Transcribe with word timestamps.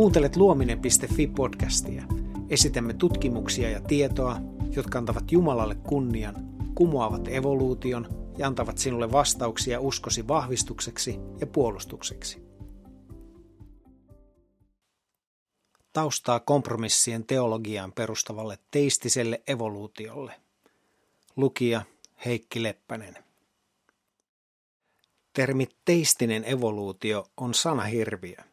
Kuuntelet 0.00 0.36
luominen.fi-podcastia. 0.36 2.02
Esitämme 2.48 2.94
tutkimuksia 2.94 3.70
ja 3.70 3.80
tietoa, 3.80 4.36
jotka 4.76 4.98
antavat 4.98 5.32
Jumalalle 5.32 5.74
kunnian, 5.74 6.34
kumoavat 6.74 7.28
evoluution 7.28 8.08
ja 8.38 8.46
antavat 8.46 8.78
sinulle 8.78 9.12
vastauksia 9.12 9.80
uskosi 9.80 10.28
vahvistukseksi 10.28 11.18
ja 11.40 11.46
puolustukseksi. 11.46 12.42
Taustaa 15.92 16.40
kompromissien 16.40 17.24
teologiaan 17.24 17.92
perustavalle 17.92 18.58
teistiselle 18.70 19.42
evoluutiolle. 19.46 20.34
Lukija 21.36 21.82
Heikki 22.24 22.62
Leppänen. 22.62 23.14
Termi 25.32 25.68
teistinen 25.84 26.44
evoluutio 26.44 27.26
on 27.36 27.54
sanahirviö. 27.54 28.49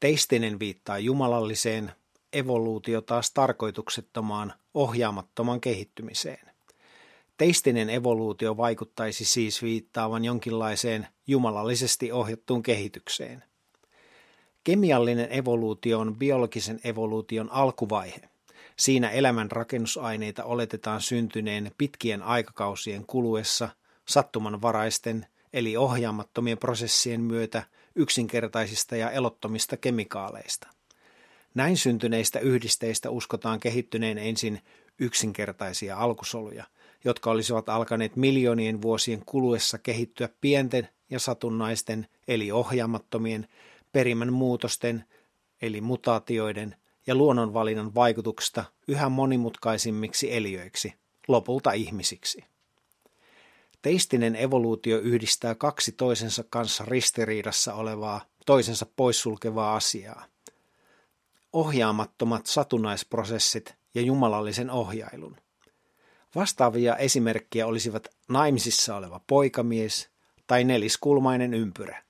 Teistinen 0.00 0.58
viittaa 0.58 0.98
jumalalliseen, 0.98 1.92
evoluutio 2.32 3.00
taas 3.00 3.30
tarkoituksettomaan, 3.30 4.52
ohjaamattoman 4.74 5.60
kehittymiseen. 5.60 6.50
Teistinen 7.36 7.90
evoluutio 7.90 8.56
vaikuttaisi 8.56 9.24
siis 9.24 9.62
viittaavan 9.62 10.24
jonkinlaiseen 10.24 11.06
jumalallisesti 11.26 12.12
ohjattuun 12.12 12.62
kehitykseen. 12.62 13.44
Kemiallinen 14.64 15.32
evoluutio 15.32 15.98
on 15.98 16.16
biologisen 16.16 16.80
evoluution 16.84 17.52
alkuvaihe. 17.52 18.20
Siinä 18.76 19.10
elämän 19.10 19.50
rakennusaineita 19.50 20.44
oletetaan 20.44 21.00
syntyneen 21.00 21.70
pitkien 21.78 22.22
aikakausien 22.22 23.06
kuluessa 23.06 23.68
sattumanvaraisten 24.08 25.26
eli 25.52 25.76
ohjaamattomien 25.76 26.58
prosessien 26.58 27.20
myötä 27.20 27.62
yksinkertaisista 27.98 28.96
ja 28.96 29.10
elottomista 29.10 29.76
kemikaaleista. 29.76 30.68
Näin 31.54 31.76
syntyneistä 31.76 32.38
yhdisteistä 32.38 33.10
uskotaan 33.10 33.60
kehittyneen 33.60 34.18
ensin 34.18 34.60
yksinkertaisia 34.98 35.96
alkusoluja, 35.96 36.64
jotka 37.04 37.30
olisivat 37.30 37.68
alkaneet 37.68 38.16
miljoonien 38.16 38.82
vuosien 38.82 39.22
kuluessa 39.26 39.78
kehittyä 39.78 40.28
pienten 40.40 40.88
ja 41.10 41.18
satunnaisten 41.18 42.06
eli 42.28 42.52
ohjaamattomien 42.52 43.48
perimän 43.92 44.32
muutosten 44.32 45.04
eli 45.62 45.80
mutaatioiden 45.80 46.76
ja 47.06 47.14
luonnonvalinnan 47.14 47.94
vaikutuksesta 47.94 48.64
yhä 48.88 49.08
monimutkaisimmiksi 49.08 50.34
eliöiksi, 50.34 50.94
lopulta 51.28 51.72
ihmisiksi. 51.72 52.44
Teistinen 53.82 54.36
evoluutio 54.36 54.98
yhdistää 54.98 55.54
kaksi 55.54 55.92
toisensa 55.92 56.44
kanssa 56.50 56.84
ristiriidassa 56.84 57.74
olevaa, 57.74 58.24
toisensa 58.46 58.86
poissulkevaa 58.96 59.76
asiaa. 59.76 60.24
Ohjaamattomat 61.52 62.46
satunnaisprosessit 62.46 63.74
ja 63.94 64.02
jumalallisen 64.02 64.70
ohjailun. 64.70 65.36
Vastaavia 66.34 66.96
esimerkkejä 66.96 67.66
olisivat 67.66 68.08
naimisissa 68.28 68.96
oleva 68.96 69.20
poikamies 69.26 70.10
tai 70.46 70.64
neliskulmainen 70.64 71.54
ympyrä. 71.54 72.02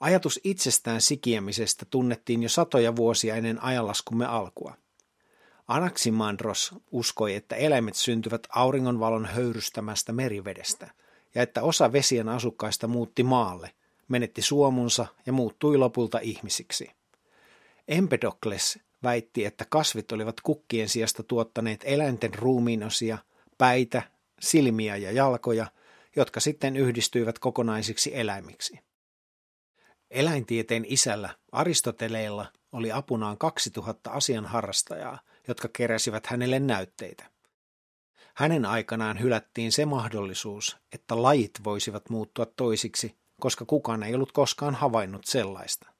Ajatus 0.00 0.40
itsestään 0.44 1.00
sikiämisestä 1.00 1.84
tunnettiin 1.90 2.42
jo 2.42 2.48
satoja 2.48 2.96
vuosia 2.96 3.36
ennen 3.36 3.62
ajanlaskumme 3.62 4.26
alkua. 4.26 4.74
Anaximandros 5.70 6.74
uskoi, 6.90 7.34
että 7.34 7.56
eläimet 7.56 7.94
syntyvät 7.94 8.46
auringonvalon 8.48 9.26
höyrystämästä 9.26 10.12
merivedestä 10.12 10.90
ja 11.34 11.42
että 11.42 11.62
osa 11.62 11.92
vesien 11.92 12.28
asukkaista 12.28 12.86
muutti 12.86 13.22
maalle, 13.22 13.70
menetti 14.08 14.42
suomunsa 14.42 15.06
ja 15.26 15.32
muuttui 15.32 15.76
lopulta 15.76 16.18
ihmisiksi. 16.18 16.90
Empedokles 17.88 18.78
väitti, 19.02 19.44
että 19.44 19.64
kasvit 19.64 20.12
olivat 20.12 20.40
kukkien 20.40 20.88
sijasta 20.88 21.22
tuottaneet 21.22 21.80
eläinten 21.84 22.34
ruumiinosia, 22.34 23.18
päitä, 23.58 24.02
silmiä 24.40 24.96
ja 24.96 25.12
jalkoja, 25.12 25.66
jotka 26.16 26.40
sitten 26.40 26.76
yhdistyivät 26.76 27.38
kokonaisiksi 27.38 28.16
eläimiksi. 28.16 28.78
Eläintieteen 30.10 30.84
isällä 30.88 31.30
Aristoteleella 31.52 32.46
oli 32.72 32.92
apunaan 32.92 33.38
2000 33.38 34.10
asianharrastajaa, 34.10 35.20
jotka 35.48 35.68
keräsivät 35.72 36.26
hänelle 36.26 36.58
näytteitä. 36.60 37.24
Hänen 38.34 38.66
aikanaan 38.66 39.20
hylättiin 39.20 39.72
se 39.72 39.86
mahdollisuus, 39.86 40.76
että 40.92 41.22
lajit 41.22 41.64
voisivat 41.64 42.10
muuttua 42.10 42.46
toisiksi, 42.46 43.16
koska 43.40 43.64
kukaan 43.64 44.02
ei 44.02 44.14
ollut 44.14 44.32
koskaan 44.32 44.74
havainnut 44.74 45.24
sellaista. 45.24 45.90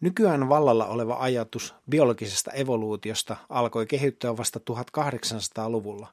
Nykyään 0.00 0.48
vallalla 0.48 0.86
oleva 0.86 1.16
ajatus 1.20 1.74
biologisesta 1.90 2.50
evoluutiosta 2.50 3.36
alkoi 3.48 3.86
kehittyä 3.86 4.36
vasta 4.36 4.60
1800-luvulla, 4.70 6.12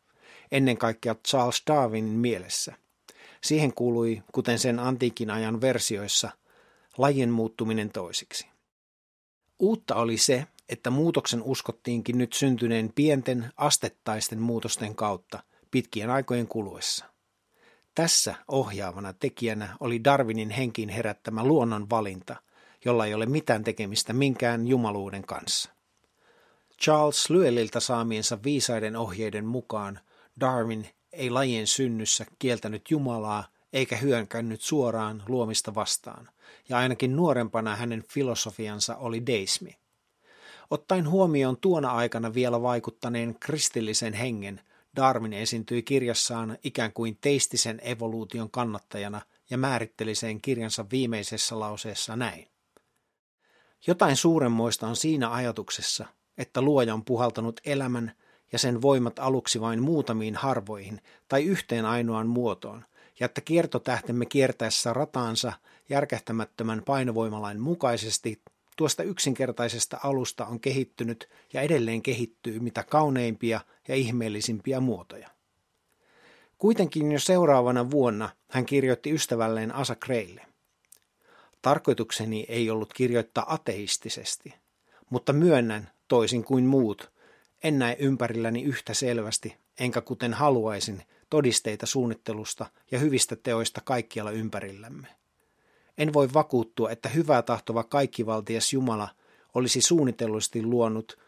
ennen 0.52 0.78
kaikkea 0.78 1.16
Charles 1.16 1.64
Darwinin 1.68 2.14
mielessä. 2.14 2.74
Siihen 3.44 3.74
kuului, 3.74 4.24
kuten 4.32 4.60
sen 4.60 4.80
antiikin 4.80 5.30
ajan 5.30 5.62
versioissa, 5.62 6.30
lajien 6.98 7.30
muuttuminen 7.30 7.90
toisiksi. 7.90 8.53
Uutta 9.64 9.96
oli 9.96 10.18
se, 10.18 10.48
että 10.70 10.90
muutoksen 10.90 11.42
uskottiinkin 11.44 12.18
nyt 12.18 12.34
syntyneen 12.34 12.92
pienten 12.96 13.52
astettaisten 13.58 14.40
muutosten 14.42 14.96
kautta 14.96 15.44
pitkien 15.72 16.10
aikojen 16.10 16.48
kuluessa. 16.48 17.06
Tässä 17.96 18.36
ohjaavana 18.48 19.14
tekijänä 19.14 19.78
oli 19.80 20.04
Darwinin 20.04 20.50
henkiin 20.50 20.90
herättämä 20.90 21.44
luonnon 21.44 21.90
valinta, 21.90 22.36
jolla 22.86 23.06
ei 23.06 23.14
ole 23.14 23.26
mitään 23.26 23.64
tekemistä 23.64 24.14
minkään 24.14 24.68
jumaluuden 24.68 25.24
kanssa. 25.24 25.72
Charles 26.82 27.30
Lyelliltä 27.30 27.80
saamiensa 27.80 28.44
viisaiden 28.44 28.96
ohjeiden 28.96 29.46
mukaan 29.46 30.00
Darwin 30.40 30.90
ei 31.14 31.30
lajien 31.30 31.68
synnyssä 31.68 32.26
kieltänyt 32.40 32.92
Jumalaa 32.92 33.48
eikä 33.74 33.98
hyönkännyt 33.98 34.62
suoraan 34.62 35.24
luomista 35.28 35.76
vastaan, 35.76 36.30
ja 36.70 36.78
ainakin 36.78 37.16
nuorempana 37.16 37.76
hänen 37.76 38.04
filosofiansa 38.10 38.96
oli 38.96 39.26
deismi. 39.26 39.78
Ottaen 40.70 41.10
huomioon 41.10 41.58
tuona 41.58 41.92
aikana 41.92 42.34
vielä 42.34 42.62
vaikuttaneen 42.62 43.36
kristillisen 43.40 44.14
hengen, 44.14 44.62
Darwin 44.96 45.34
esiintyi 45.34 45.84
kirjassaan 45.84 46.58
ikään 46.64 46.94
kuin 46.94 47.18
teistisen 47.22 47.82
evoluution 47.84 48.52
kannattajana 48.52 49.22
ja 49.50 49.58
määritteli 49.58 50.16
sen 50.16 50.42
kirjansa 50.42 50.86
viimeisessä 50.92 51.60
lauseessa 51.60 52.16
näin. 52.16 52.48
Jotain 53.88 54.16
suuremmoista 54.16 54.88
on 54.88 54.96
siinä 54.96 55.32
ajatuksessa, 55.32 56.06
että 56.38 56.62
luoja 56.62 56.94
on 56.94 57.06
puhaltanut 57.06 57.62
elämän 57.66 58.12
ja 58.52 58.60
sen 58.60 58.82
voimat 58.82 59.20
aluksi 59.20 59.62
vain 59.62 59.82
muutamiin 59.82 60.36
harvoihin 60.36 61.02
tai 61.28 61.44
yhteen 61.44 61.86
ainoaan 61.86 62.28
muotoon, 62.28 62.86
ja 63.24 63.26
että 63.26 63.42
kiertotähtemme 63.42 64.26
kiertäessä 64.26 64.94
rataansa 64.94 65.54
järkähtämättömän 65.90 66.82
painovoimalain 66.86 67.60
mukaisesti 67.60 68.42
tuosta 68.78 69.04
yksinkertaisesta 69.04 69.98
alusta 70.04 70.46
on 70.46 70.60
kehittynyt 70.60 71.30
ja 71.54 71.62
edelleen 71.62 72.02
kehittyy 72.02 72.60
mitä 72.60 72.84
kauneimpia 72.84 73.62
ja 73.88 73.96
ihmeellisimpiä 73.96 74.80
muotoja. 74.80 75.30
Kuitenkin 76.58 77.12
jo 77.12 77.20
seuraavana 77.20 77.92
vuonna 77.92 78.30
hän 78.50 78.66
kirjoitti 78.66 79.12
ystävälleen 79.12 79.76
Asa 79.76 79.96
Kreille. 79.96 80.42
Tarkoitukseni 81.62 82.46
ei 82.50 82.70
ollut 82.70 82.94
kirjoittaa 82.94 83.54
ateistisesti, 83.54 84.54
mutta 85.10 85.34
myönnän, 85.34 85.90
toisin 86.08 86.44
kuin 86.44 86.66
muut, 86.66 87.12
en 87.64 87.80
näe 87.80 87.96
ympärilläni 88.00 88.64
yhtä 88.64 88.94
selvästi, 88.94 89.58
enkä 89.80 90.02
kuten 90.02 90.34
haluaisin, 90.34 91.04
todisteita 91.34 91.86
suunnittelusta 91.86 92.66
ja 92.92 93.00
hyvistä 93.00 93.36
teoista 93.36 93.82
kaikkialla 93.82 94.32
ympärillämme. 94.32 95.08
En 95.98 96.14
voi 96.14 96.30
vakuuttua, 96.34 96.92
että 96.92 97.10
hyvää 97.10 97.42
tahtova 97.42 97.84
kaikkivaltias 97.84 98.74
Jumala 98.74 99.10
olisi 99.54 99.82
suunnitellusti 99.82 100.64
luonut 100.64 101.20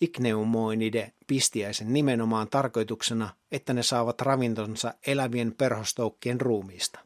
Igneumoinide 0.00 1.12
pistiäisen 1.26 1.92
nimenomaan 1.92 2.48
tarkoituksena, 2.48 3.34
että 3.52 3.72
ne 3.72 3.82
saavat 3.82 4.20
ravintonsa 4.20 4.94
elävien 5.06 5.54
perhostoukkien 5.58 6.40
ruumiista. 6.40 7.00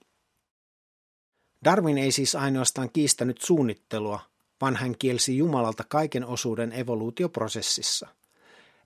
Darwin 1.65 1.99
ei 1.99 2.13
siis 2.13 2.35
ainoastaan 2.35 2.91
kiistänyt 2.93 3.41
suunnittelua, 3.41 4.21
vaan 4.61 4.77
hän 4.77 4.99
kielsi 4.99 5.39
Jumalalta 5.39 5.85
kaiken 5.89 6.27
osuuden 6.27 6.73
evoluutioprosessissa. 6.73 8.09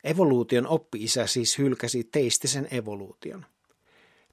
Evoluution 0.05 0.67
oppi-isä 0.67 1.27
siis 1.27 1.59
hylkäsi 1.59 2.05
teistisen 2.05 2.69
evoluution. 2.71 3.47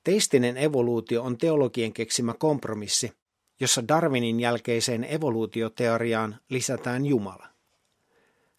Teistinen 0.03 0.57
evoluutio 0.57 1.23
on 1.23 1.37
teologien 1.37 1.93
keksimä 1.93 2.33
kompromissi, 2.33 3.11
jossa 3.59 3.87
Darwinin 3.87 4.39
jälkeiseen 4.39 5.03
evoluutioteoriaan 5.03 6.35
lisätään 6.49 7.05
Jumala. 7.05 7.47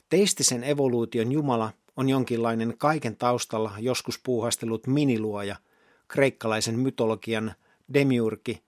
Teistisen 0.08 0.64
evoluution 0.64 1.32
Jumala 1.32 1.72
on 1.96 2.08
jonkinlainen 2.08 2.74
kaiken 2.78 3.16
taustalla 3.16 3.72
joskus 3.78 4.20
puuhastellut 4.24 4.86
miniluoja, 4.86 5.56
kreikkalaisen 6.08 6.78
mytologian 6.78 7.54
demiurgi, 7.94 8.62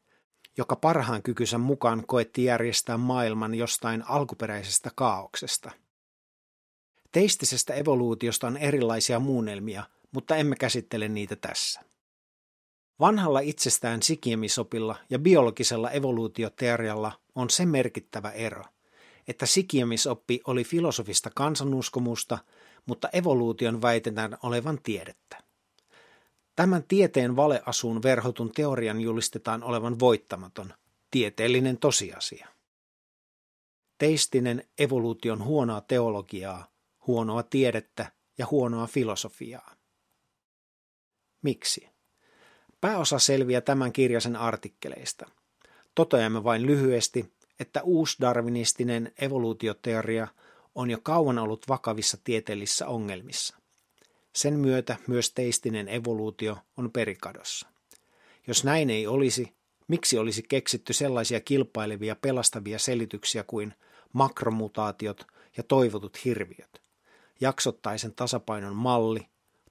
joka 0.57 0.77
parhaan 0.77 1.23
kykynsä 1.23 1.59
mukaan 1.59 2.05
koetti 2.07 2.45
järjestää 2.45 2.97
maailman 2.97 3.55
jostain 3.55 4.03
alkuperäisestä 4.09 4.91
kaauksesta. 4.95 5.71
Teistisestä 7.13 7.75
evoluutiosta 7.75 8.47
on 8.47 8.57
erilaisia 8.57 9.19
muunnelmia, 9.19 9.85
mutta 10.13 10.37
emme 10.37 10.57
käsittele 10.57 11.09
niitä 11.09 11.37
tässä. 11.37 11.86
Vanhalla 13.01 13.41
itsestään 13.41 14.03
sikiemisopilla 14.03 14.97
ja 15.11 15.19
biologisella 15.19 15.91
evoluutioteorialla 15.91 17.13
on 17.35 17.51
se 17.51 17.67
merkittävä 17.67 18.31
ero, 18.31 18.65
että 19.29 19.47
sikiamisoppi 19.47 20.41
oli 20.47 20.65
filosofista 20.65 21.31
kansanuskomusta, 21.35 22.39
mutta 22.87 23.09
evoluution 23.13 23.83
väitetään 23.83 24.39
olevan 24.43 24.79
tiedettä. 24.83 25.39
Tämän 26.57 26.85
tieteen 26.89 27.37
valeasuun 27.37 28.03
verhotun 28.03 28.53
teorian 28.53 29.01
julistetaan 29.01 29.63
olevan 29.63 30.01
voittamaton, 30.01 30.75
tieteellinen 31.11 31.79
tosiasia. 31.79 32.49
Teistinen 33.99 34.65
evoluution 34.79 35.45
huonoa 35.45 35.81
teologiaa, 35.81 36.71
huonoa 37.07 37.43
tiedettä 37.43 38.13
ja 38.39 38.47
huonoa 38.51 38.87
filosofiaa. 38.87 39.75
Miksi? 41.43 41.96
Pääosa 42.87 43.19
selviää 43.19 43.61
tämän 43.61 43.93
kirjaisen 43.93 44.37
artikkeleista. 44.37 45.27
Toteamme 45.95 46.45
vain 46.45 46.67
lyhyesti, 46.67 47.33
että 47.61 47.83
uusdarwinistinen 47.83 49.13
evoluutioteoria 49.19 50.29
on 50.75 50.91
jo 50.91 50.99
kauan 51.03 51.39
ollut 51.39 51.69
vakavissa 51.69 52.19
tieteellisissä 52.25 52.87
ongelmissa. 52.87 53.57
Sen 54.35 54.55
myötä 54.55 54.97
myös 55.07 55.33
teistinen 55.33 55.89
evoluutio 55.89 56.59
on 56.77 56.91
perikadossa. 56.91 57.69
Jos 58.47 58.65
näin 58.65 58.91
ei 58.91 59.07
olisi, 59.07 59.55
miksi 59.89 60.19
olisi 60.19 60.43
keksitty 60.43 60.93
sellaisia 60.93 61.41
kilpailevia 61.41 62.17
pelastavia 62.17 62.79
selityksiä 62.79 63.45
kuin 63.47 63.75
makromutaatiot 64.13 65.27
ja 65.57 65.63
toivotut 65.63 66.25
hirviöt, 66.25 66.83
jaksottaisen 67.41 68.15
tasapainon 68.15 68.77
malli 68.77 69.27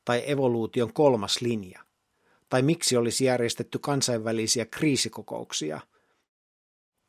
tai 0.06 0.24
evoluution 0.26 0.94
kolmas 0.94 1.42
linja, 1.42 1.85
tai 2.50 2.62
miksi 2.62 2.98
olisi 2.98 3.26
järjestetty 3.26 3.80
kansainvälisiä 3.80 4.66
kriisikokouksia. 4.66 5.80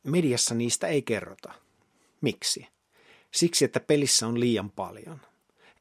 Mediassa 0.03 0.55
niistä 0.55 0.87
ei 0.87 1.01
kerrota. 1.01 1.53
Miksi? 2.21 2.67
Siksi, 3.33 3.65
että 3.65 3.79
pelissä 3.79 4.27
on 4.27 4.39
liian 4.39 4.71
paljon. 4.71 5.21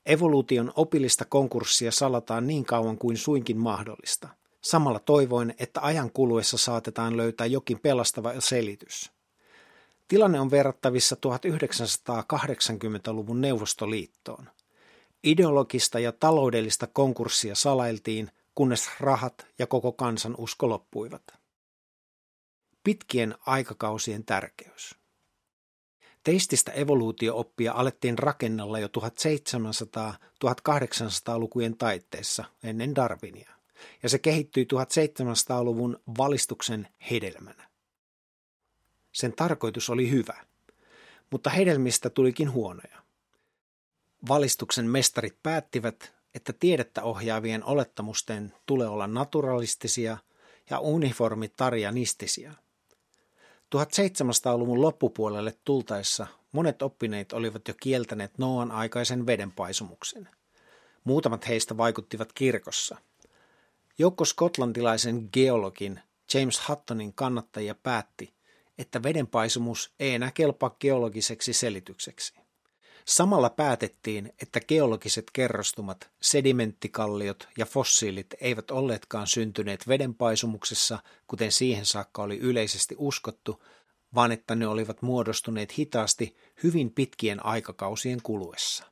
Evoluution 0.07 0.73
opillista 0.77 1.25
konkurssia 1.25 1.93
salataan 1.93 2.47
niin 2.47 2.65
kauan 2.65 2.99
kuin 2.99 3.17
suinkin 3.17 3.59
mahdollista. 3.59 4.29
Samalla 4.61 4.99
toivoin, 4.99 5.55
että 5.59 5.81
ajan 5.81 6.11
kuluessa 6.11 6.59
saatetaan 6.59 7.17
löytää 7.17 7.47
jokin 7.47 7.79
pelastava 7.79 8.41
selitys. 8.41 9.13
Tilanne 10.09 10.41
on 10.41 10.51
verrattavissa 10.51 11.17
1980-luvun 11.17 13.41
Neuvostoliittoon. 13.41 14.49
Ideologista 15.25 15.99
ja 15.99 16.13
taloudellista 16.13 16.87
konkurssia 16.87 17.55
salailtiin, 17.55 18.31
kunnes 18.57 18.91
rahat 19.01 19.47
ja 19.59 19.67
koko 19.67 19.93
kansan 19.93 20.35
usko 20.39 20.69
loppuivat. 20.69 21.23
Pitkien 22.85 23.35
aikakausien 23.47 24.25
tärkeys. 24.25 24.95
Teististä 26.25 26.73
evoluutiooppia 26.73 27.73
alettiin 27.73 28.19
rakennella 28.19 28.79
jo 28.79 28.89
1700-1800-lukujen 28.89 31.77
taitteessa 31.77 32.45
ennen 32.63 32.95
Darwinia, 32.95 33.51
ja 34.03 34.09
se 34.09 34.19
kehittyi 34.19 34.65
1700-luvun 34.65 36.01
valistuksen 36.19 36.89
hedelmänä. 37.11 37.69
Sen 39.13 39.33
tarkoitus 39.33 39.91
oli 39.91 40.11
hyvä, 40.11 40.45
mutta 41.31 41.51
hedelmistä 41.51 42.11
tulikin 42.11 42.53
huonoja. 42.53 43.03
Valistuksen 44.29 44.91
mestarit 44.91 45.43
päättivät, 45.43 46.16
että 46.37 46.53
tiedettä 46.53 47.03
ohjaavien 47.03 47.65
olettamusten 47.65 48.55
tulee 48.67 48.89
olla 48.89 49.07
naturalistisia 49.07 50.19
ja 50.71 50.79
uniformitarianistisia– 50.79 52.53
1700-luvun 53.75 54.83
loppupuolelle 54.83 55.55
tultaessa 55.65 56.27
monet 56.53 56.83
oppineet 56.83 57.33
olivat 57.33 57.69
jo 57.69 57.75
kieltäneet 57.81 58.39
Noan 58.39 58.71
aikaisen 58.71 59.27
vedenpaisumuksen. 59.27 60.29
Muutamat 61.05 61.49
heistä 61.49 61.77
vaikuttivat 61.77 62.33
kirkossa. 62.33 62.97
Joukko 63.99 64.25
skotlantilaisen 64.25 65.29
geologin 65.33 66.01
James 66.35 66.69
Huttonin 66.69 67.13
kannattajia 67.13 67.75
päätti, 67.75 68.35
että 68.79 69.03
vedenpaisumus 69.03 69.93
ei 70.01 70.15
enää 70.15 70.31
kelpaa 70.31 70.77
geologiseksi 70.81 71.53
selitykseksi. 71.53 72.35
Samalla 73.09 73.51
päätettiin, 73.51 74.33
että 74.43 74.61
geologiset 74.61 75.25
kerrostumat, 75.33 76.11
sedimenttikalliot 76.23 77.49
ja 77.59 77.67
fossiilit 77.67 78.35
eivät 78.41 78.71
olleetkaan 78.71 79.27
syntyneet 79.27 79.89
vedenpaisumuksessa, 79.89 80.99
kuten 81.27 81.53
siihen 81.53 81.87
saakka 81.87 82.23
oli 82.23 82.39
yleisesti 82.39 82.95
uskottu, 82.99 83.63
vaan 84.15 84.33
että 84.33 84.55
ne 84.55 84.67
olivat 84.67 85.03
muodostuneet 85.03 85.79
hitaasti 85.79 86.37
hyvin 86.63 86.91
pitkien 86.91 87.47
aikakausien 87.47 88.23
kuluessa. 88.23 88.85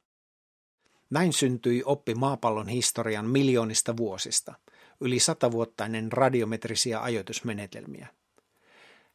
Näin 1.11 1.33
syntyi 1.33 1.83
oppi 1.85 2.15
maapallon 2.15 2.69
historian 2.69 3.27
miljoonista 3.27 3.97
vuosista, 3.97 4.55
yli 5.01 5.19
satavuottainen 5.19 6.13
radiometrisia 6.13 7.03
ajoitusmenetelmiä. 7.03 8.09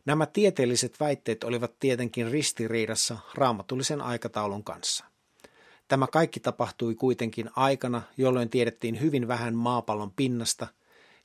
Nämä 0.05 0.25
tieteelliset 0.25 0.99
väitteet 0.99 1.43
olivat 1.43 1.79
tietenkin 1.79 2.31
ristiriidassa 2.31 3.17
raamatullisen 3.33 4.01
aikataulun 4.01 4.63
kanssa. 4.63 5.05
Tämä 5.87 6.07
kaikki 6.07 6.39
tapahtui 6.39 6.95
kuitenkin 6.95 7.49
aikana, 7.55 8.01
jolloin 8.17 8.49
tiedettiin 8.49 9.01
hyvin 9.01 9.27
vähän 9.27 9.55
maapallon 9.55 10.11
pinnasta, 10.11 10.67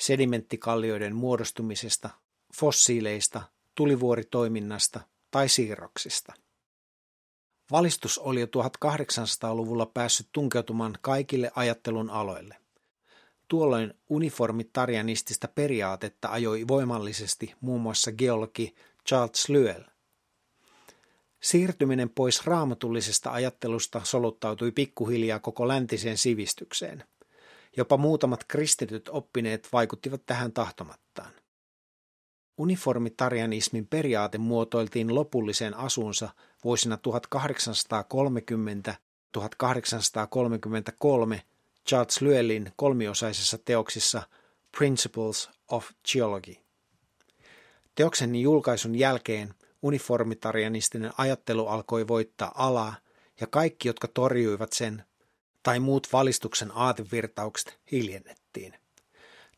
sedimenttikallioiden 0.00 1.16
muodostumisesta, 1.16 2.10
fossiileista, 2.54 3.42
tulivuoritoiminnasta 3.74 5.00
tai 5.30 5.48
siirroksista. 5.48 6.32
Valistus 7.70 8.18
oli 8.18 8.40
jo 8.40 8.46
1800-luvulla 8.46 9.86
päässyt 9.86 10.28
tunkeutumaan 10.32 10.98
kaikille 11.00 11.52
ajattelun 11.54 12.10
aloille. 12.10 12.56
Tuolloin 13.54 13.94
uniformitarianistista 14.08 15.48
periaatetta 15.48 16.28
ajoi 16.28 16.68
voimallisesti 16.68 17.54
muun 17.60 17.80
muassa 17.80 18.12
geologi 18.12 18.74
Charles 19.08 19.48
Lyell. 19.48 19.82
Siirtyminen 21.42 22.10
pois 22.10 22.46
raamatullisesta 22.46 23.30
ajattelusta 23.30 24.00
soluttautui 24.04 24.72
pikkuhiljaa 24.72 25.38
koko 25.38 25.68
läntiseen 25.68 26.18
sivistykseen. 26.18 27.04
Jopa 27.76 27.96
muutamat 27.96 28.44
kristityt 28.48 29.08
oppineet 29.08 29.68
vaikuttivat 29.72 30.26
tähän 30.26 30.52
tahtomattaan. 30.52 31.32
Uniformitarianismin 32.58 33.86
periaate 33.86 34.38
muotoiltiin 34.38 35.14
lopulliseen 35.14 35.74
asunsa 35.74 36.28
vuosina 36.64 36.98
1830-1833 39.36 41.40
Charles 41.88 42.20
Lyellin 42.20 42.72
kolmiosaisessa 42.76 43.58
teoksissa 43.64 44.22
Principles 44.78 45.50
of 45.68 45.90
Geology. 46.12 46.56
Teoksen 47.94 48.36
julkaisun 48.36 48.94
jälkeen 48.94 49.54
uniformitarianistinen 49.82 51.12
ajattelu 51.18 51.66
alkoi 51.66 52.08
voittaa 52.08 52.52
alaa 52.54 52.94
ja 53.40 53.46
kaikki, 53.46 53.88
jotka 53.88 54.08
torjuivat 54.08 54.72
sen 54.72 55.04
tai 55.62 55.80
muut 55.80 56.08
valistuksen 56.12 56.70
aatevirtaukset 56.74 57.78
hiljennettiin. 57.92 58.74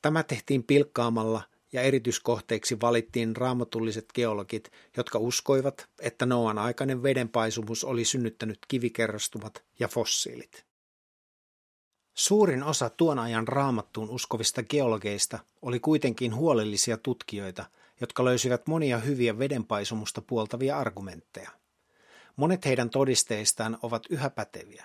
Tämä 0.03 0.23
tehtiin 0.23 0.65
pilkkaamalla 0.65 1.43
ja 1.73 1.83
erityiskohteiksi 1.83 2.81
valittiin 2.81 3.37
raamatulliset 3.37 4.07
geologit, 4.15 4.71
jotka 4.97 5.19
uskoivat, 5.19 5.89
että 6.01 6.27
Noan 6.27 6.59
aikainen 6.59 7.03
vedenpaisumus 7.03 7.85
oli 7.85 8.05
synnyttänyt 8.05 8.59
kivikerrostumat 8.69 9.65
ja 9.79 9.89
fossiilit. 9.89 10.67
Suurin 12.17 12.63
osa 12.63 12.91
tuon 12.91 13.19
ajan 13.19 13.49
raamattuun 13.49 14.11
uskovista 14.11 14.63
geologeista 14.63 15.39
oli 15.63 15.81
kuitenkin 15.81 16.35
huolellisia 16.35 16.97
tutkijoita, 16.97 17.65
jotka 18.01 18.25
löysivät 18.25 18.67
monia 18.67 18.99
hyviä 18.99 19.39
vedenpaisumusta 19.39 20.23
puoltavia 20.23 20.79
argumentteja. 20.79 21.51
Monet 22.37 22.65
heidän 22.65 22.91
todisteistaan 22.91 23.79
ovat 23.83 24.07
yhä 24.11 24.31
päteviä. 24.31 24.85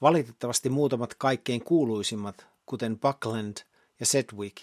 Valitettavasti 0.00 0.68
muutamat 0.68 1.14
kaikkein 1.14 1.64
kuuluisimmat, 1.64 2.46
kuten 2.66 2.98
Buckland 2.98 3.56
ja 4.00 4.06
Sedgwick, 4.06 4.56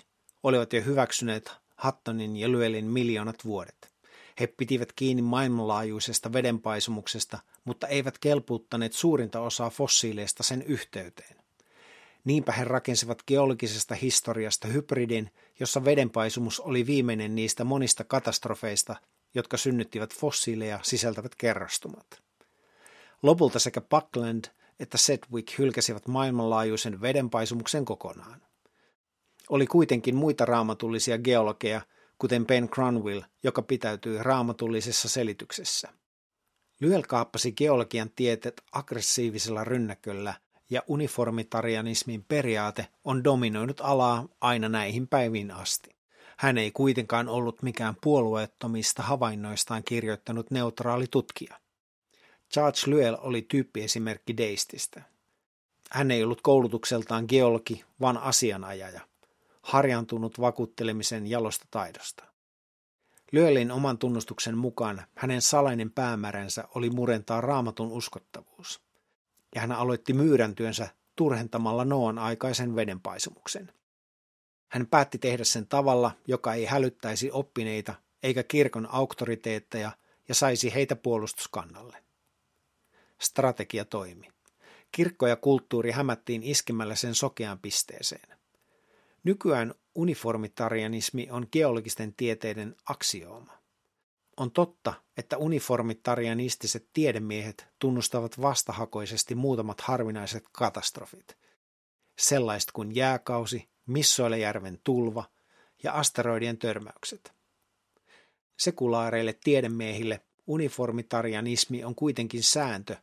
olivat 0.44 0.74
jo 0.74 0.82
hyväksyneet 0.82 1.52
Huttonin 1.86 2.36
ja 2.36 2.52
Lyellin 2.52 2.86
miljoonat 2.86 3.46
vuodet. 3.46 3.92
He 4.40 4.48
pitivät 4.48 4.94
kiinni 4.94 5.22
maailmanlaajuisesta 5.22 6.34
vedenpaisumuksesta, 6.34 7.40
mutta 7.66 7.88
eivät 7.88 8.18
kelpuuttaneet 8.18 8.94
suurinta 8.94 9.40
osaa 9.40 9.70
fossiileista 9.70 10.44
sen 10.44 10.62
yhteyteen. 10.62 11.41
Niinpä 12.24 12.52
he 12.52 12.64
rakensivat 12.64 13.24
geologisesta 13.28 13.96
historiasta 13.96 14.68
hybridin, 14.68 15.32
jossa 15.60 15.86
vedenpaisumus 15.86 16.60
oli 16.60 16.86
viimeinen 16.86 17.36
niistä 17.36 17.64
monista 17.64 18.04
katastrofeista, 18.04 18.96
jotka 19.34 19.58
synnyttivät 19.58 20.16
fossiileja 20.16 20.80
sisältävät 20.84 21.36
kerrostumat. 21.36 22.22
Lopulta 23.24 23.60
sekä 23.60 23.82
Buckland 23.82 24.46
että 24.82 24.98
Sedgwick 24.98 25.58
hylkäsivät 25.58 26.08
maailmanlaajuisen 26.08 27.02
vedenpaisumuksen 27.02 27.86
kokonaan. 27.86 28.42
Oli 29.50 29.68
kuitenkin 29.68 30.16
muita 30.16 30.46
raamatullisia 30.46 31.18
geologeja, 31.18 31.82
kuten 32.18 32.46
Ben 32.46 32.70
Cronwell, 32.70 33.22
joka 33.44 33.62
pitäytyi 33.62 34.24
raamatullisessa 34.24 35.10
selityksessä. 35.10 35.90
Lyell 36.80 37.02
kaappasi 37.08 37.52
geologian 37.52 38.10
tietet 38.16 38.62
aggressiivisella 38.72 39.64
rynnäköllä 39.64 40.34
ja 40.72 40.84
uniformitarianismin 40.88 42.26
periaate 42.28 42.88
on 43.04 43.24
dominoinut 43.24 43.82
alaa 43.82 44.28
aina 44.42 44.70
näihin 44.70 45.08
päiviin 45.08 45.52
asti. 45.52 45.90
Hän 46.38 46.58
ei 46.58 46.72
kuitenkaan 46.72 47.30
ollut 47.30 47.62
mikään 47.62 47.96
puolueettomista 48.02 49.04
havainnoistaan 49.04 49.84
kirjoittanut 49.84 50.52
neutraali 50.52 51.06
tutkija. 51.12 51.60
George 52.54 52.80
Lyell 52.86 53.18
oli 53.20 53.42
tyyppiesimerkki 53.42 54.38
Deististä. 54.38 55.02
Hän 55.92 56.12
ei 56.12 56.24
ollut 56.24 56.42
koulutukseltaan 56.42 57.26
geologi, 57.30 57.84
vaan 58.02 58.18
asianajaja, 58.18 59.02
harjantunut 59.62 60.40
vakuuttelemisen 60.40 61.28
jalosta 61.28 61.66
taidosta. 61.72 62.24
Lyellin 63.32 63.72
oman 63.72 63.98
tunnustuksen 63.98 64.58
mukaan 64.58 65.02
hänen 65.16 65.42
salainen 65.42 65.92
päämääränsä 65.92 66.64
oli 66.76 66.90
murentaa 66.90 67.42
raamatun 67.42 67.92
uskottavuus, 67.92 68.82
ja 69.56 69.62
hän 69.62 69.72
aloitti 69.72 70.14
myyräntyönsä 70.14 70.90
turhentamalla 71.16 71.86
Noan 71.86 72.20
aikaisen 72.20 72.76
vedenpaisumuksen. 72.76 73.74
Hän 74.70 74.88
päätti 74.88 75.18
tehdä 75.18 75.44
sen 75.44 75.68
tavalla, 75.68 76.12
joka 76.28 76.54
ei 76.54 76.66
hälyttäisi 76.66 77.32
oppineita 77.32 77.94
eikä 78.24 78.44
kirkon 78.44 78.88
auktoriteetteja 78.92 79.92
ja 80.28 80.36
saisi 80.36 80.74
heitä 80.74 80.96
puolustuskannalle. 80.96 81.98
Strategia 83.20 83.86
toimi. 83.86 84.28
Kirkko 84.92 85.28
ja 85.28 85.36
kulttuuri 85.36 85.92
hämättiin 85.92 86.44
iskemällä 86.44 86.96
sen 86.96 87.16
sokeaan 87.16 87.60
pisteeseen. 87.60 88.38
Nykyään 89.24 89.74
uniformitarianismi 89.96 91.28
on 91.32 91.48
geologisten 91.52 92.14
tieteiden 92.14 92.76
aksiooma. 92.86 93.61
On 94.38 94.52
totta, 94.52 94.94
että 95.18 95.38
uniformitarianistiset 95.38 96.88
tiedemiehet 96.94 97.68
tunnustavat 97.80 98.42
vastahakoisesti 98.42 99.36
muutamat 99.36 99.82
harvinaiset 99.82 100.44
katastrofit. 100.52 101.38
Sellaiset 102.18 102.72
kuin 102.72 102.96
jääkausi, 102.96 103.70
Missoilejärven 103.86 104.80
tulva 104.84 105.24
ja 105.84 105.94
asteroidien 105.94 106.58
törmäykset. 106.58 107.34
Sekulaareille 108.60 109.34
tiedemiehille 109.44 110.22
uniformitarianismi 110.48 111.84
on 111.84 111.96
kuitenkin 111.96 112.44
sääntö, 112.44 112.96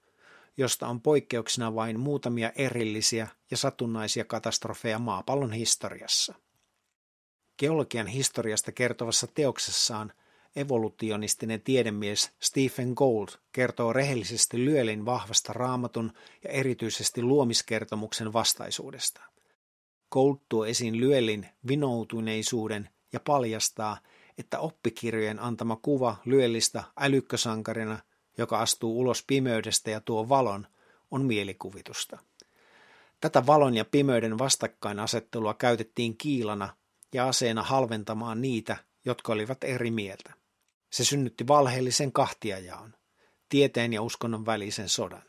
josta 0.56 0.88
on 0.88 1.00
poikkeuksena 1.00 1.74
vain 1.74 2.00
muutamia 2.00 2.52
erillisiä 2.56 3.28
ja 3.50 3.56
satunnaisia 3.56 4.24
katastrofeja 4.24 4.98
maapallon 4.98 5.52
historiassa. 5.52 6.34
Geologian 7.58 8.06
historiasta 8.06 8.72
kertovassa 8.72 9.26
teoksessaan 9.26 10.12
evolutionistinen 10.58 11.60
tiedemies 11.60 12.30
Stephen 12.40 12.92
Gould 12.96 13.28
kertoo 13.52 13.92
rehellisesti 13.92 14.64
Lyelin 14.64 15.04
vahvasta 15.04 15.52
raamatun 15.52 16.12
ja 16.44 16.50
erityisesti 16.50 17.22
luomiskertomuksen 17.22 18.32
vastaisuudesta. 18.32 19.20
Gould 20.10 20.36
tuo 20.48 20.66
esiin 20.66 21.00
Lyelin 21.00 21.46
vinoutuneisuuden 21.68 22.88
ja 23.12 23.20
paljastaa, 23.20 23.98
että 24.38 24.58
oppikirjojen 24.58 25.40
antama 25.40 25.76
kuva 25.76 26.16
Lyellistä 26.24 26.84
älykkösankarina, 27.00 27.98
joka 28.38 28.60
astuu 28.60 29.00
ulos 29.00 29.24
pimeydestä 29.26 29.90
ja 29.90 30.00
tuo 30.00 30.28
valon, 30.28 30.66
on 31.10 31.24
mielikuvitusta. 31.24 32.18
Tätä 33.20 33.46
valon 33.46 33.74
ja 33.76 33.84
pimeyden 33.84 34.38
vastakkainasettelua 34.38 35.54
käytettiin 35.54 36.16
kiilana 36.16 36.76
ja 37.12 37.28
aseena 37.28 37.62
halventamaan 37.62 38.42
niitä, 38.42 38.76
jotka 39.04 39.32
olivat 39.32 39.64
eri 39.64 39.90
mieltä. 39.90 40.37
Se 40.90 41.04
synnytti 41.04 41.46
valheellisen 41.46 42.12
kahtiajaon, 42.12 42.94
tieteen 43.48 43.92
ja 43.92 44.02
uskonnon 44.02 44.46
välisen 44.46 44.88
sodan. 44.88 45.22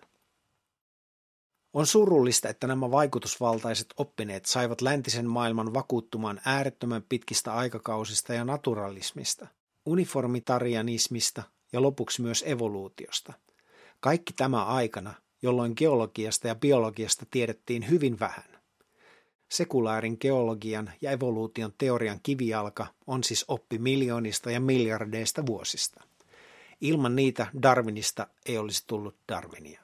On 1.74 1.88
surullista, 1.88 2.50
että 2.50 2.68
nämä 2.68 2.92
vaikutusvaltaiset 2.92 3.88
oppineet 3.98 4.46
saivat 4.46 4.82
läntisen 4.82 5.30
maailman 5.30 5.74
vakuuttumaan 5.74 6.42
äärettömän 6.46 7.04
pitkistä 7.10 7.54
aikakausista 7.54 8.34
ja 8.34 8.46
naturalismista, 8.46 9.48
uniformitarianismista 9.86 11.44
ja 11.74 11.82
lopuksi 11.82 12.22
myös 12.22 12.44
evoluutiosta. 12.48 13.34
Kaikki 14.00 14.34
tämä 14.34 14.66
aikana, 14.66 15.14
jolloin 15.42 15.74
geologiasta 15.76 16.48
ja 16.48 16.56
biologiasta 16.56 17.26
tiedettiin 17.32 17.90
hyvin 17.90 18.20
vähän. 18.20 18.59
Sekulaarin 19.50 20.18
geologian 20.22 20.92
ja 21.02 21.12
evoluution 21.12 21.74
teorian 21.78 22.20
kivijalka 22.24 22.88
on 23.08 23.24
siis 23.24 23.46
oppi 23.48 23.78
miljoonista 23.78 24.52
ja 24.52 24.60
miljardeista 24.60 25.46
vuosista. 25.46 26.04
Ilman 26.82 27.16
niitä 27.16 27.48
Darwinista 27.62 28.28
ei 28.46 28.58
olisi 28.58 28.84
tullut 28.88 29.16
Darwinia. 29.28 29.82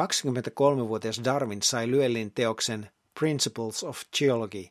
23-vuotias 0.00 1.24
Darwin 1.24 1.62
sai 1.62 1.90
Lyellin 1.90 2.32
teoksen 2.32 2.90
Principles 3.20 3.84
of 3.84 3.98
Geology 4.18 4.68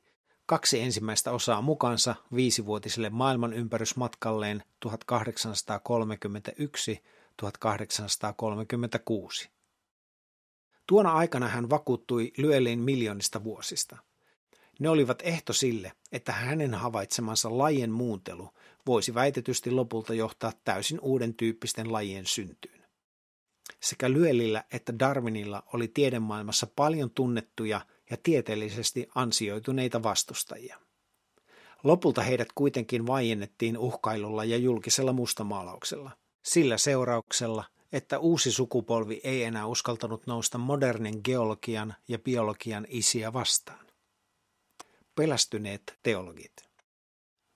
kaksi 0.49 0.79
ensimmäistä 0.79 1.31
osaa 1.31 1.61
mukansa 1.61 2.15
viisivuotiselle 2.35 3.09
maailmanympärysmatkalleen 3.09 4.63
1831-1836. 4.85 4.89
Tuona 10.89 11.11
aikana 11.11 11.47
hän 11.47 11.69
vakuuttui 11.69 12.31
Lyellin 12.37 12.79
miljoonista 12.79 13.43
vuosista. 13.43 13.97
Ne 14.79 14.89
olivat 14.89 15.21
ehto 15.23 15.53
sille, 15.53 15.91
että 16.11 16.31
hänen 16.31 16.73
havaitsemansa 16.73 17.57
lajien 17.57 17.91
muuntelu 17.91 18.49
voisi 18.87 19.13
väitetysti 19.13 19.71
lopulta 19.71 20.13
johtaa 20.13 20.51
täysin 20.63 20.99
uuden 20.99 21.33
tyyppisten 21.33 21.91
lajien 21.91 22.25
syntyyn. 22.25 22.83
Sekä 23.79 24.11
Lyellillä 24.11 24.63
että 24.73 24.99
Darwinilla 24.99 25.63
oli 25.73 25.87
tiedemaailmassa 25.87 26.67
paljon 26.75 27.11
tunnettuja 27.11 27.81
ja 28.09 28.17
tieteellisesti 28.23 29.07
ansioituneita 29.15 30.03
vastustajia. 30.03 30.79
Lopulta 31.83 32.21
heidät 32.21 32.49
kuitenkin 32.55 33.07
vaiennettiin 33.07 33.77
uhkailulla 33.77 34.45
ja 34.45 34.57
julkisella 34.57 35.13
mustamaalauksella, 35.13 36.11
sillä 36.43 36.77
seurauksella, 36.77 37.63
että 37.91 38.19
uusi 38.19 38.51
sukupolvi 38.51 39.21
ei 39.23 39.43
enää 39.43 39.65
uskaltanut 39.65 40.27
nousta 40.27 40.57
modernin 40.57 41.21
geologian 41.23 41.95
ja 42.07 42.19
biologian 42.19 42.87
isiä 42.89 43.33
vastaan. 43.33 43.85
Pelästyneet 45.15 45.97
teologit. 46.03 46.69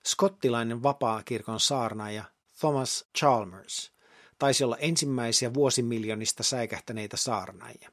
Skottilainen 0.06 0.82
vapaakirkon 0.82 1.60
saarnaaja 1.60 2.24
Thomas 2.60 3.04
Chalmers 3.18 3.92
taisi 4.38 4.64
olla 4.64 4.76
ensimmäisiä 4.76 5.54
vuosimiljonista 5.54 6.42
säikähtäneitä 6.42 7.16
saarnaajia. 7.16 7.90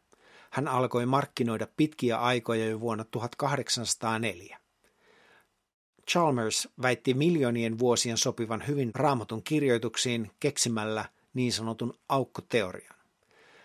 Hän 0.50 0.68
alkoi 0.68 1.06
markkinoida 1.06 1.68
pitkiä 1.78 2.18
aikoja 2.18 2.66
jo 2.66 2.80
vuonna 2.80 3.06
1804. 3.12 4.58
Chalmers 6.12 6.70
väitti 6.82 7.14
miljoonien 7.14 7.80
vuosien 7.80 8.18
sopivan 8.18 8.68
hyvin 8.68 8.92
raamatun 8.96 9.44
kirjoituksiin 9.44 10.32
keksimällä 10.40 11.06
niin 11.34 11.54
sanotun 11.54 11.94
aukkoteorian. 12.10 12.96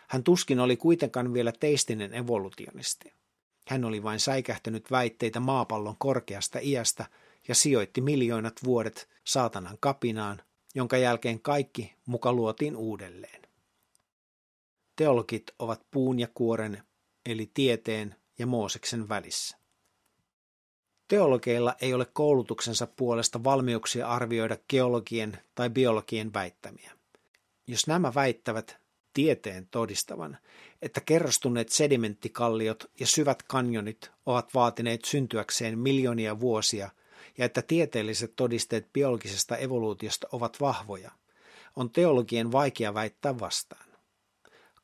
Hän 0.08 0.23
tuskin 0.23 0.61
oli 0.61 0.76
kuitenkaan 0.76 1.35
vielä 1.35 1.52
teistinen 1.52 2.14
evolutionisti. 2.14 3.12
Hän 3.68 3.85
oli 3.85 4.02
vain 4.02 4.20
säikähtänyt 4.20 4.90
väitteitä 4.90 5.40
maapallon 5.40 5.96
korkeasta 5.99 6.58
iästä 6.62 7.06
ja 7.49 7.54
sijoitti 7.54 8.00
miljoonat 8.00 8.54
vuodet 8.64 9.08
saatanan 9.25 9.76
kapinaan, 9.80 10.42
jonka 10.75 10.96
jälkeen 10.96 11.40
kaikki 11.40 11.94
muka 12.06 12.32
luotiin 12.32 12.76
uudelleen. 12.76 13.42
Teologit 14.96 15.44
ovat 15.58 15.87
puun 15.90 16.18
ja 16.18 16.28
kuoren, 16.35 16.82
eli 17.26 17.50
tieteen 17.54 18.16
ja 18.38 18.46
Mooseksen 18.46 19.08
välissä. 19.08 19.56
Teologeilla 21.08 21.75
ei 21.80 21.94
ole 21.94 22.06
koulutuksensa 22.12 22.87
puolesta 22.87 23.44
valmiuksia 23.44 24.08
arvioida 24.08 24.56
geologien 24.68 25.38
tai 25.54 25.70
biologien 25.70 26.32
väittämiä. 26.32 26.92
Jos 27.66 27.87
nämä 27.87 28.14
väittävät 28.14 28.76
tieteen 29.14 29.68
todistavan, 29.70 30.38
että 30.82 31.00
kerrostuneet 31.00 31.68
sedimenttikalliot 31.68 32.90
ja 33.00 33.06
syvät 33.06 33.42
kanjonit 33.42 34.11
ovat 34.26 34.54
vaatineet 34.54 35.04
syntyäkseen 35.04 35.78
miljoonia 35.78 36.40
vuosia 36.40 36.90
ja 37.38 37.44
että 37.44 37.62
tieteelliset 37.62 38.32
todisteet 38.37 38.92
biologisesta 38.92 39.56
evoluutiosta 39.56 40.28
ovat 40.32 40.61
vahvoja, 40.61 41.11
on 41.76 41.90
teologien 41.90 42.52
vaikea 42.52 42.94
väittää 42.94 43.40
vastaan. 43.40 43.87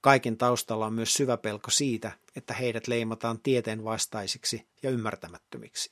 Kaiken 0.00 0.36
taustalla 0.36 0.86
on 0.86 0.94
myös 0.94 1.14
syvä 1.14 1.36
pelko 1.36 1.70
siitä, 1.70 2.12
että 2.36 2.54
heidät 2.54 2.88
leimataan 2.88 3.40
tieteen 3.40 3.84
vastaisiksi 3.84 4.66
ja 4.82 4.90
ymmärtämättömiksi. 4.90 5.90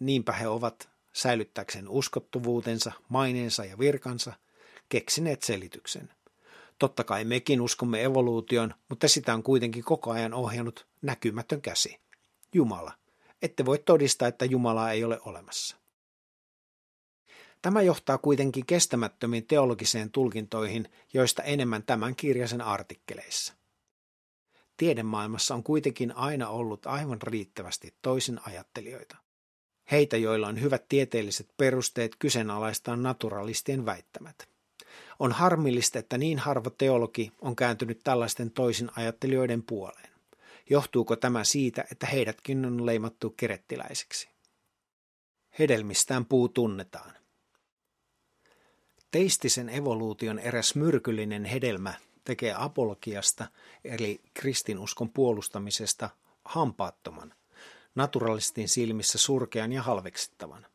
Niinpä 0.00 0.32
he 0.32 0.48
ovat, 0.48 0.88
säilyttääkseen 1.12 1.88
uskottuvuutensa, 1.88 2.92
maineensa 3.08 3.64
ja 3.64 3.78
virkansa, 3.78 4.32
keksineet 4.88 5.42
selityksen. 5.42 6.10
Totta 6.78 7.04
kai 7.04 7.24
mekin 7.24 7.60
uskomme 7.60 8.02
evoluution, 8.02 8.74
mutta 8.88 9.08
sitä 9.08 9.34
on 9.34 9.42
kuitenkin 9.42 9.84
koko 9.84 10.10
ajan 10.10 10.34
ohjannut 10.34 10.86
näkymätön 11.02 11.62
käsi. 11.62 12.00
Jumala. 12.54 12.92
Ette 13.42 13.64
voi 13.64 13.78
todistaa, 13.78 14.28
että 14.28 14.44
Jumalaa 14.44 14.92
ei 14.92 15.04
ole 15.04 15.20
olemassa. 15.24 15.76
Tämä 17.62 17.82
johtaa 17.82 18.18
kuitenkin 18.18 18.66
kestämättömiin 18.66 19.46
teologiseen 19.46 20.10
tulkintoihin, 20.10 20.88
joista 21.14 21.42
enemmän 21.42 21.82
tämän 21.82 22.16
kirjaisen 22.16 22.60
artikkeleissa. 22.60 23.54
Tiedemaailmassa 24.76 25.54
on 25.54 25.62
kuitenkin 25.62 26.16
aina 26.16 26.48
ollut 26.48 26.86
aivan 26.86 27.22
riittävästi 27.22 27.94
toisin 28.02 28.40
ajattelijoita. 28.46 29.16
Heitä, 29.90 30.16
joilla 30.16 30.48
on 30.48 30.60
hyvät 30.60 30.88
tieteelliset 30.88 31.48
perusteet 31.56 32.16
kyseenalaistaa 32.18 32.96
naturalistien 32.96 33.86
väittämät. 33.86 34.51
On 35.22 35.32
harmillista, 35.32 35.98
että 35.98 36.18
niin 36.18 36.38
harva 36.38 36.70
teologi 36.70 37.32
on 37.40 37.56
kääntynyt 37.56 38.00
tällaisten 38.04 38.50
toisin 38.50 38.90
ajattelijoiden 38.96 39.62
puoleen. 39.62 40.08
Johtuuko 40.70 41.16
tämä 41.16 41.44
siitä, 41.44 41.84
että 41.92 42.06
heidätkin 42.06 42.64
on 42.64 42.86
leimattu 42.86 43.30
kerettiläiseksi? 43.30 44.28
Hedelmistään 45.58 46.24
puu 46.24 46.48
tunnetaan. 46.48 47.12
Teistisen 49.10 49.68
evoluution 49.68 50.38
eräs 50.38 50.74
myrkyllinen 50.74 51.44
hedelmä 51.44 51.94
tekee 52.24 52.54
apologiasta 52.58 53.46
eli 53.84 54.20
kristinuskon 54.34 55.10
puolustamisesta 55.10 56.10
hampaattoman, 56.44 57.34
naturalistin 57.94 58.68
silmissä 58.68 59.18
surkean 59.18 59.72
ja 59.72 59.82
halveksittavan. 59.82 60.66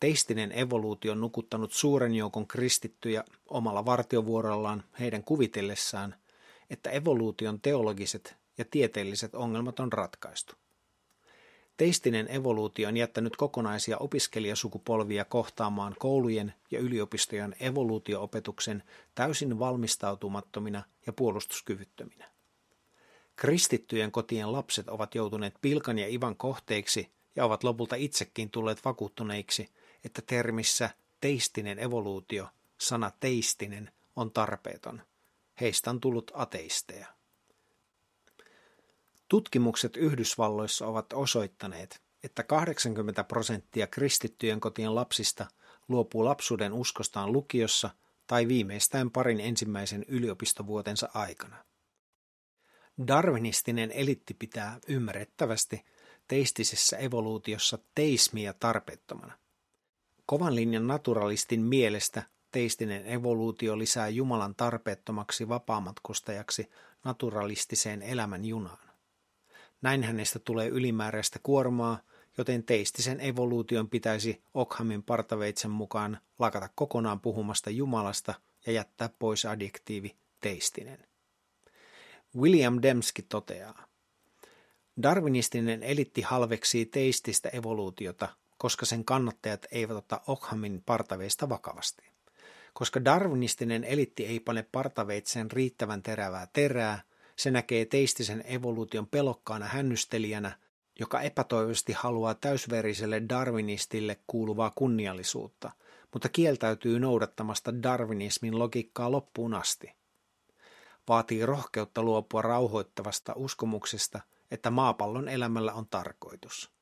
Teistinen 0.00 0.52
evoluutio 0.52 1.12
on 1.12 1.20
nukuttanut 1.20 1.72
suuren 1.72 2.14
joukon 2.14 2.46
kristittyjä 2.46 3.24
omalla 3.48 3.84
vartiovuorollaan 3.84 4.84
heidän 5.00 5.24
kuvitellessaan, 5.24 6.14
että 6.70 6.90
evoluution 6.90 7.60
teologiset 7.60 8.36
ja 8.58 8.64
tieteelliset 8.70 9.34
ongelmat 9.34 9.80
on 9.80 9.92
ratkaistu. 9.92 10.54
Teistinen 11.76 12.28
evoluutio 12.30 12.88
on 12.88 12.96
jättänyt 12.96 13.36
kokonaisia 13.36 13.98
opiskelijasukupolvia 13.98 15.24
kohtaamaan 15.24 15.96
koulujen 15.98 16.54
ja 16.70 16.78
yliopistojen 16.78 17.56
evoluutioopetuksen 17.60 18.82
täysin 19.14 19.58
valmistautumattomina 19.58 20.82
ja 21.06 21.12
puolustuskyvyttöminä. 21.12 22.30
Kristittyjen 23.36 24.12
kotien 24.12 24.52
lapset 24.52 24.88
ovat 24.88 25.14
joutuneet 25.14 25.54
pilkan 25.60 25.98
ja 25.98 26.08
ivan 26.08 26.36
kohteiksi 26.36 27.10
ja 27.36 27.44
ovat 27.44 27.64
lopulta 27.64 27.96
itsekin 27.96 28.50
tulleet 28.50 28.84
vakuuttuneiksi, 28.84 29.68
että 30.04 30.22
termissä 30.22 30.90
teistinen 31.20 31.78
evoluutio, 31.78 32.48
sana 32.78 33.10
teistinen, 33.20 33.92
on 34.16 34.30
tarpeeton. 34.30 35.02
Heistä 35.60 35.90
on 35.90 36.00
tullut 36.00 36.30
ateisteja. 36.34 37.06
Tutkimukset 39.28 39.96
Yhdysvalloissa 39.96 40.86
ovat 40.86 41.12
osoittaneet, 41.12 42.02
että 42.24 42.42
80 42.42 43.24
prosenttia 43.24 43.86
kristittyjen 43.86 44.60
kotien 44.60 44.94
lapsista 44.94 45.46
luopuu 45.88 46.24
lapsuuden 46.24 46.72
uskostaan 46.72 47.32
lukiossa 47.32 47.90
tai 48.26 48.48
viimeistään 48.48 49.10
parin 49.10 49.40
ensimmäisen 49.40 50.04
yliopistovuotensa 50.08 51.08
aikana. 51.14 51.64
Darwinistinen 53.06 53.92
elitti 53.92 54.34
pitää 54.34 54.78
ymmärrettävästi 54.88 55.84
teistisessä 56.28 56.96
evoluutiossa 56.96 57.78
teismiä 57.94 58.52
tarpeettomana. 58.52 59.38
Kovan 60.30 60.54
linjan 60.54 60.86
naturalistin 60.86 61.60
mielestä 61.60 62.22
teistinen 62.52 63.06
evoluutio 63.06 63.78
lisää 63.78 64.08
Jumalan 64.08 64.54
tarpeettomaksi 64.54 65.48
vapaamatkustajaksi 65.48 66.70
naturalistiseen 67.04 68.02
elämän 68.02 68.44
junaan. 68.44 68.90
Näin 69.82 70.02
hänestä 70.02 70.38
tulee 70.38 70.68
ylimääräistä 70.68 71.38
kuormaa, 71.42 71.98
joten 72.38 72.64
teistisen 72.64 73.20
evoluution 73.20 73.88
pitäisi 73.88 74.42
Okhamin 74.54 75.02
partaveitsen 75.02 75.70
mukaan 75.70 76.18
lakata 76.38 76.68
kokonaan 76.74 77.20
puhumasta 77.20 77.70
Jumalasta 77.70 78.34
ja 78.66 78.72
jättää 78.72 79.10
pois 79.18 79.44
adjektiivi 79.46 80.16
teistinen. 80.40 81.06
William 82.36 82.78
Dembski 82.82 83.22
toteaa, 83.22 83.86
Darwinistinen 85.02 85.82
elitti 85.82 86.22
halveksii 86.22 86.86
teististä 86.86 87.48
evoluutiota, 87.48 88.28
koska 88.60 88.86
sen 88.86 89.04
kannattajat 89.04 89.66
eivät 89.70 89.96
ota 89.96 90.20
Okhamin 90.26 90.82
partaveista 90.86 91.48
vakavasti. 91.48 92.02
Koska 92.72 93.04
darwinistinen 93.04 93.84
elitti 93.84 94.26
ei 94.26 94.40
pane 94.40 94.66
partaveitsen 94.72 95.50
riittävän 95.50 96.02
terävää 96.02 96.46
terää, 96.52 97.02
se 97.36 97.50
näkee 97.50 97.84
teistisen 97.84 98.44
evoluution 98.46 99.06
pelokkaana 99.06 99.66
hännystelijänä, 99.66 100.58
joka 100.98 101.20
epätoivoisesti 101.20 101.92
haluaa 101.92 102.34
täysveriselle 102.34 103.22
darwinistille 103.28 104.20
kuuluvaa 104.26 104.72
kunniallisuutta, 104.74 105.70
mutta 106.12 106.28
kieltäytyy 106.28 106.98
noudattamasta 106.98 107.82
darwinismin 107.82 108.58
logiikkaa 108.58 109.10
loppuun 109.10 109.54
asti. 109.54 109.92
Vaatii 111.08 111.46
rohkeutta 111.46 112.02
luopua 112.02 112.42
rauhoittavasta 112.42 113.32
uskomuksesta, 113.36 114.20
että 114.50 114.70
maapallon 114.70 115.28
elämällä 115.28 115.72
on 115.72 115.86
tarkoitus. 115.90 116.79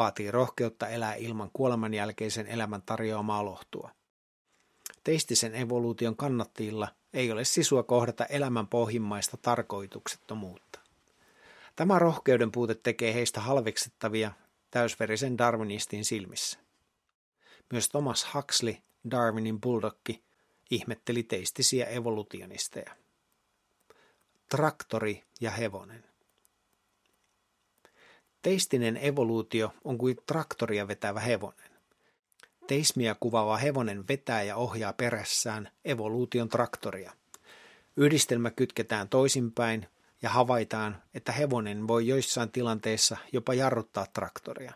Vaatii 0.00 0.30
rohkeutta 0.30 0.88
elää 0.88 1.14
ilman 1.14 1.50
kuoleman 1.52 1.94
jälkeisen 1.94 2.46
elämän 2.46 2.82
tarjoamaa 2.82 3.44
lohtua. 3.44 3.90
Teistisen 5.04 5.54
evoluution 5.54 6.16
kannattajilla 6.16 6.88
ei 7.12 7.32
ole 7.32 7.44
sisua 7.44 7.82
kohdata 7.82 8.24
elämän 8.24 8.66
pohjimmaista 8.66 9.36
tarkoituksettomuutta. 9.36 10.80
Tämä 11.76 11.98
rohkeuden 11.98 12.52
puute 12.52 12.74
tekee 12.74 13.14
heistä 13.14 13.40
halveksettavia 13.40 14.32
täysverisen 14.70 15.38
Darwinistin 15.38 16.04
silmissä. 16.04 16.58
Myös 17.72 17.88
Thomas 17.88 18.34
Huxley, 18.34 18.74
Darwinin 19.10 19.60
bulldogki, 19.60 20.22
ihmetteli 20.70 21.22
teistisiä 21.22 21.86
evolutionisteja. 21.86 22.96
Traktori 24.48 25.24
ja 25.40 25.50
hevonen. 25.50 26.09
Teistinen 28.42 28.96
evoluutio 28.96 29.72
on 29.84 29.98
kuin 29.98 30.16
traktoria 30.26 30.88
vetävä 30.88 31.20
hevonen. 31.20 31.70
Teismiä 32.66 33.16
kuvaava 33.20 33.56
hevonen 33.56 34.08
vetää 34.08 34.42
ja 34.42 34.56
ohjaa 34.56 34.92
perässään 34.92 35.70
evoluution 35.84 36.48
traktoria. 36.48 37.12
Yhdistelmä 37.96 38.50
kytketään 38.50 39.08
toisinpäin 39.08 39.86
ja 40.22 40.30
havaitaan, 40.30 41.02
että 41.14 41.32
hevonen 41.32 41.88
voi 41.88 42.06
joissain 42.06 42.52
tilanteissa 42.52 43.16
jopa 43.32 43.54
jarruttaa 43.54 44.06
traktoria. 44.12 44.72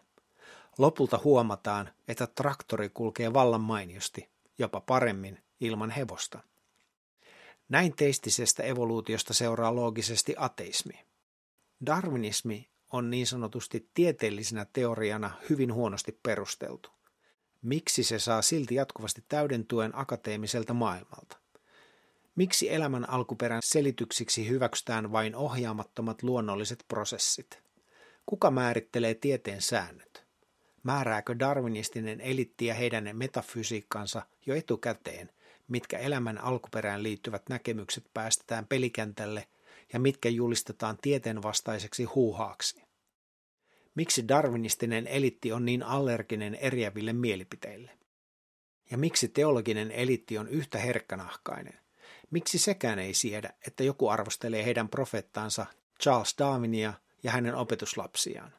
Lopulta 0.78 1.20
huomataan, 1.24 1.90
että 2.08 2.26
traktori 2.26 2.88
kulkee 2.88 3.32
vallan 3.32 3.60
mainiosti, 3.60 4.28
jopa 4.58 4.80
paremmin 4.80 5.42
ilman 5.60 5.90
hevosta. 5.90 6.38
Näin 7.68 7.96
teistisestä 7.96 8.62
evoluutiosta 8.62 9.34
seuraa 9.34 9.74
loogisesti 9.74 10.34
ateismi. 10.38 11.04
Darwinismi 11.86 12.68
on 12.92 13.10
niin 13.10 13.26
sanotusti 13.26 13.90
tieteellisenä 13.94 14.66
teoriana 14.72 15.30
hyvin 15.50 15.74
huonosti 15.74 16.18
perusteltu 16.22 16.94
miksi 17.64 18.04
se 18.04 18.18
saa 18.18 18.42
silti 18.42 18.74
jatkuvasti 18.74 19.24
täyden 19.28 19.66
tuen 19.66 19.98
akateemiselta 19.98 20.74
maailmalta. 20.74 21.36
Miksi 22.36 22.74
elämän 22.74 23.10
alkuperän 23.10 23.60
selityksiksi 23.64 24.48
hyväksytään 24.48 25.12
vain 25.12 25.36
ohjaamattomat 25.36 26.22
luonnolliset 26.22 26.84
prosessit? 26.88 27.62
Kuka 28.26 28.50
määrittelee 28.50 29.14
tieteen 29.14 29.62
säännöt? 29.62 30.24
Määrääkö 30.82 31.38
darwinistinen 31.38 32.20
elitti 32.20 32.66
ja 32.66 32.74
heidän 32.74 33.10
metafysiikkansa 33.12 34.22
jo 34.46 34.54
etukäteen, 34.54 35.30
mitkä 35.68 35.98
elämän 35.98 36.38
alkuperään 36.38 37.02
liittyvät 37.02 37.42
näkemykset 37.48 38.04
päästetään 38.14 38.66
pelikentälle 38.66 39.48
ja 39.94 40.00
mitkä 40.00 40.28
julistetaan 40.28 40.98
tieteen 41.02 41.42
vastaiseksi 41.42 42.04
huuhaaksi? 42.04 42.82
Miksi 43.94 44.28
darwinistinen 44.28 45.06
elitti 45.06 45.52
on 45.52 45.64
niin 45.64 45.82
allerginen 45.82 46.54
eriäville 46.54 47.12
mielipiteille? 47.12 47.90
Ja 48.90 48.98
miksi 48.98 49.28
teologinen 49.28 49.90
elitti 49.90 50.38
on 50.38 50.48
yhtä 50.48 50.78
herkkänahkainen? 50.78 51.80
Miksi 52.30 52.58
sekään 52.58 52.98
ei 52.98 53.14
siedä, 53.14 53.50
että 53.66 53.84
joku 53.84 54.08
arvostelee 54.08 54.64
heidän 54.64 54.88
profeettaansa 54.88 55.66
Charles 56.02 56.34
Darwinia 56.38 56.92
ja 57.22 57.30
hänen 57.30 57.54
opetuslapsiaan? 57.54 58.52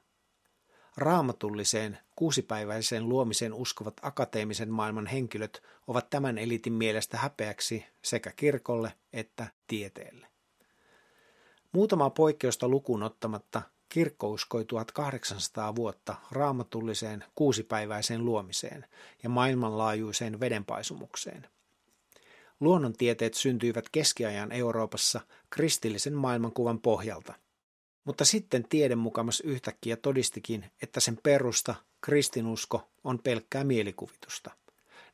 Raamatulliseen 0.97 1.97
kuusipäiväiseen 2.15 3.09
luomiseen 3.09 3.53
uskovat 3.53 3.93
akateemisen 4.01 4.71
maailman 4.71 5.07
henkilöt 5.07 5.63
ovat 5.87 6.09
tämän 6.09 6.37
elitin 6.37 6.73
mielestä 6.73 7.17
häpeäksi 7.17 7.85
sekä 8.01 8.31
kirkolle 8.31 8.93
että 9.13 9.47
tieteelle. 9.67 10.34
Muutamaa 11.75 12.09
poikkeusta 12.09 12.67
lukuun 12.67 13.03
ottamatta 13.03 13.61
kirkko 13.89 14.29
uskoi 14.29 14.65
1800 14.65 15.75
vuotta 15.75 16.15
raamatulliseen 16.31 17.23
kuusipäiväiseen 17.35 18.25
luomiseen 18.25 18.85
ja 19.23 19.29
maailmanlaajuiseen 19.29 20.39
vedenpaisumukseen. 20.39 21.47
Luonnontieteet 22.59 23.33
syntyivät 23.33 23.89
keskiajan 23.89 24.51
Euroopassa 24.51 25.21
kristillisen 25.49 26.13
maailmankuvan 26.13 26.81
pohjalta– 26.81 27.33
mutta 28.05 28.25
sitten 28.25 28.65
tiede 28.69 28.95
mukamas 28.95 29.39
yhtäkkiä 29.39 29.97
todistikin, 29.97 30.65
että 30.81 30.99
sen 30.99 31.19
perusta, 31.23 31.75
kristinusko, 32.01 32.87
on 33.03 33.19
pelkkää 33.19 33.63
mielikuvitusta. 33.63 34.51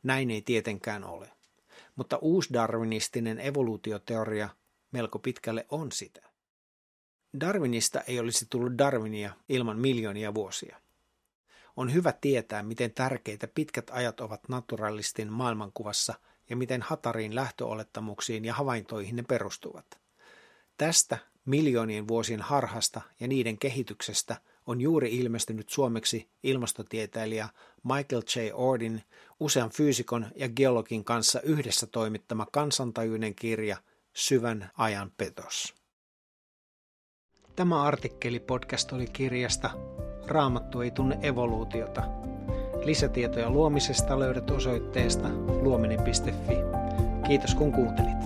Näin 0.03 0.31
ei 0.31 0.41
tietenkään 0.41 1.03
ole. 1.03 1.31
Mutta 1.95 2.17
uusdarwinistinen 2.17 3.39
evoluutioteoria 3.39 4.49
melko 4.91 5.19
pitkälle 5.19 5.65
on 5.69 5.91
sitä. 5.91 6.30
Darwinista 7.39 8.01
ei 8.01 8.19
olisi 8.19 8.45
tullut 8.49 8.77
Darwinia 8.77 9.33
ilman 9.49 9.79
miljoonia 9.79 10.33
vuosia. 10.33 10.77
On 11.75 11.93
hyvä 11.93 12.13
tietää, 12.21 12.63
miten 12.63 12.91
tärkeitä 12.91 13.47
pitkät 13.47 13.89
ajat 13.93 14.19
ovat 14.19 14.49
naturalistin 14.49 15.31
maailmankuvassa 15.31 16.13
ja 16.49 16.55
miten 16.55 16.81
hatariin 16.81 17.35
lähtöolettamuksiin 17.35 18.45
ja 18.45 18.53
havaintoihin 18.53 19.15
ne 19.15 19.23
perustuvat. 19.23 19.99
Tästä 20.77 21.17
miljoonien 21.45 22.07
vuosien 22.07 22.41
harhasta 22.41 23.01
ja 23.19 23.27
niiden 23.27 23.57
kehityksestä 23.57 24.37
on 24.65 24.81
juuri 24.81 25.17
ilmestynyt 25.17 25.69
suomeksi 25.69 26.29
ilmastotieteilijä 26.43 27.49
Michael 27.83 28.21
J. 28.35 28.51
Ordin 28.53 29.03
usean 29.39 29.69
fyysikon 29.69 30.27
ja 30.35 30.49
geologin 30.49 31.03
kanssa 31.03 31.41
yhdessä 31.41 31.87
toimittama 31.87 32.47
kansantajuinen 32.51 33.35
kirja 33.35 33.77
Syvän 34.13 34.71
ajan 34.77 35.11
petos. 35.17 35.80
Tämä 37.61 37.81
artikkeli 37.81 38.39
podcast 38.39 38.93
oli 38.93 39.05
kirjasta 39.13 39.69
Raamattu 40.27 40.81
ei 40.81 40.91
tunne 40.91 41.17
evoluutiota. 41.21 42.03
Lisätietoja 42.83 43.49
luomisesta 43.49 44.19
löydät 44.19 44.49
osoitteesta 44.49 45.29
luominen.fi. 45.61 46.55
Kiitos 47.27 47.55
kun 47.55 47.71
kuuntelit. 47.71 48.20